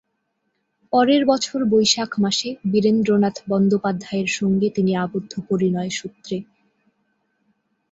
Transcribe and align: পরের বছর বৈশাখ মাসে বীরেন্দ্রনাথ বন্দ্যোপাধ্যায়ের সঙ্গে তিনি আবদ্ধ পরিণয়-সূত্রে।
পরের 0.93 1.23
বছর 1.25 1.59
বৈশাখ 1.65 2.11
মাসে 2.19 2.49
বীরেন্দ্রনাথ 2.71 3.37
বন্দ্যোপাধ্যায়ের 3.49 4.29
সঙ্গে 4.29 4.67
তিনি 4.69 4.91
আবদ্ধ 4.95 5.33
পরিণয়-সূত্রে। 5.49 6.37